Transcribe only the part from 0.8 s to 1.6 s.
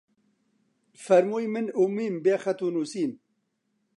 فەرمووی: